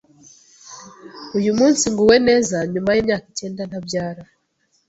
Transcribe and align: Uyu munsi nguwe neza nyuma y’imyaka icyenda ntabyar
Uyu 1.37 1.51
munsi 1.59 1.83
nguwe 1.91 2.17
neza 2.27 2.57
nyuma 2.71 2.89
y’imyaka 2.95 3.25
icyenda 3.31 3.61
ntabyar 3.69 4.15